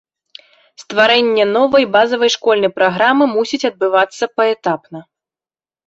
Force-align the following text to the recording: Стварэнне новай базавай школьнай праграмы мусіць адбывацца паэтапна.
Стварэнне 0.83 1.45
новай 1.57 1.85
базавай 1.97 2.33
школьнай 2.39 2.71
праграмы 2.81 3.23
мусіць 3.37 3.67
адбывацца 3.73 4.23
паэтапна. 4.41 4.99